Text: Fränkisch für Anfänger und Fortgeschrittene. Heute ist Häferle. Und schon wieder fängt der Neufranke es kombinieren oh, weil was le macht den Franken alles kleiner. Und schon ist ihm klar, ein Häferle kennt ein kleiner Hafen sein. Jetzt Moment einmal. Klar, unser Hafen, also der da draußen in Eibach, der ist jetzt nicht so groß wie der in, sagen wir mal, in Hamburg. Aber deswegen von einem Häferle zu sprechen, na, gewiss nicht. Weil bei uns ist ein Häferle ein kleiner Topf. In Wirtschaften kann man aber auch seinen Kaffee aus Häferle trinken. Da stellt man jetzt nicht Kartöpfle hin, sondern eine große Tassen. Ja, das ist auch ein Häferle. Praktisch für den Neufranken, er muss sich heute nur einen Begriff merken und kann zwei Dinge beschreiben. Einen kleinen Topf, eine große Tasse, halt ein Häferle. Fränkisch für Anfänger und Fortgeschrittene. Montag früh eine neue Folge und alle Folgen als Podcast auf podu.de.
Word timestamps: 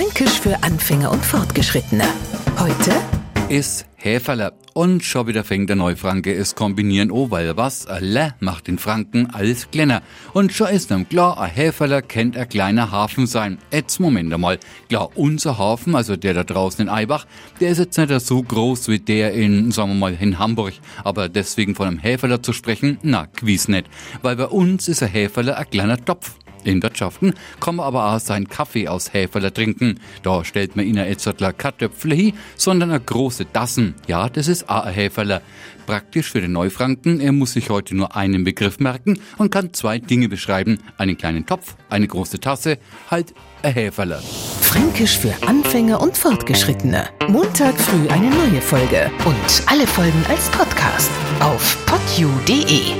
Fränkisch 0.00 0.40
für 0.40 0.62
Anfänger 0.62 1.10
und 1.10 1.22
Fortgeschrittene. 1.22 2.04
Heute 2.58 2.90
ist 3.50 3.84
Häferle. 3.96 4.54
Und 4.72 5.04
schon 5.04 5.26
wieder 5.26 5.44
fängt 5.44 5.68
der 5.68 5.76
Neufranke 5.76 6.32
es 6.32 6.54
kombinieren 6.54 7.10
oh, 7.10 7.30
weil 7.30 7.54
was 7.58 7.86
le 8.00 8.32
macht 8.40 8.68
den 8.68 8.78
Franken 8.78 9.28
alles 9.34 9.70
kleiner. 9.70 10.00
Und 10.32 10.54
schon 10.54 10.68
ist 10.68 10.90
ihm 10.90 11.06
klar, 11.06 11.38
ein 11.38 11.50
Häferle 11.50 12.00
kennt 12.00 12.34
ein 12.38 12.48
kleiner 12.48 12.90
Hafen 12.90 13.26
sein. 13.26 13.58
Jetzt 13.70 14.00
Moment 14.00 14.32
einmal. 14.32 14.58
Klar, 14.88 15.10
unser 15.16 15.58
Hafen, 15.58 15.94
also 15.94 16.16
der 16.16 16.32
da 16.32 16.44
draußen 16.44 16.80
in 16.80 16.88
Eibach, 16.88 17.26
der 17.60 17.68
ist 17.68 17.76
jetzt 17.76 17.98
nicht 17.98 18.20
so 18.22 18.42
groß 18.42 18.88
wie 18.88 19.00
der 19.00 19.34
in, 19.34 19.70
sagen 19.70 19.90
wir 19.90 19.96
mal, 19.96 20.16
in 20.18 20.38
Hamburg. 20.38 20.72
Aber 21.04 21.28
deswegen 21.28 21.74
von 21.74 21.88
einem 21.88 21.98
Häferle 21.98 22.40
zu 22.40 22.54
sprechen, 22.54 22.96
na, 23.02 23.28
gewiss 23.38 23.68
nicht. 23.68 23.86
Weil 24.22 24.36
bei 24.36 24.46
uns 24.46 24.88
ist 24.88 25.02
ein 25.02 25.10
Häferle 25.10 25.58
ein 25.58 25.68
kleiner 25.68 26.02
Topf. 26.02 26.36
In 26.64 26.82
Wirtschaften 26.82 27.34
kann 27.60 27.76
man 27.76 27.86
aber 27.86 28.14
auch 28.14 28.20
seinen 28.20 28.48
Kaffee 28.48 28.88
aus 28.88 29.12
Häferle 29.12 29.52
trinken. 29.52 30.00
Da 30.22 30.44
stellt 30.44 30.76
man 30.76 30.86
jetzt 30.86 31.26
nicht 31.26 31.58
Kartöpfle 31.58 32.14
hin, 32.14 32.32
sondern 32.56 32.90
eine 32.90 33.00
große 33.00 33.52
Tassen. 33.52 33.94
Ja, 34.06 34.28
das 34.28 34.48
ist 34.48 34.68
auch 34.68 34.84
ein 34.84 34.94
Häferle. 34.94 35.42
Praktisch 35.86 36.30
für 36.30 36.40
den 36.40 36.52
Neufranken, 36.52 37.20
er 37.20 37.32
muss 37.32 37.54
sich 37.54 37.70
heute 37.70 37.96
nur 37.96 38.14
einen 38.14 38.44
Begriff 38.44 38.78
merken 38.78 39.18
und 39.38 39.50
kann 39.50 39.72
zwei 39.72 39.98
Dinge 39.98 40.28
beschreiben. 40.28 40.78
Einen 40.98 41.16
kleinen 41.16 41.46
Topf, 41.46 41.74
eine 41.88 42.06
große 42.06 42.38
Tasse, 42.38 42.78
halt 43.10 43.34
ein 43.62 43.72
Häferle. 43.72 44.22
Fränkisch 44.60 45.18
für 45.18 45.34
Anfänger 45.46 46.00
und 46.00 46.16
Fortgeschrittene. 46.16 47.08
Montag 47.28 47.76
früh 47.80 48.08
eine 48.08 48.30
neue 48.30 48.60
Folge 48.60 49.10
und 49.24 49.62
alle 49.66 49.86
Folgen 49.86 50.24
als 50.28 50.48
Podcast 50.50 51.10
auf 51.40 51.76
podu.de. 51.86 52.99